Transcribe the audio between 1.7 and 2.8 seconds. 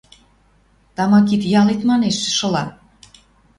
манеш, шыла...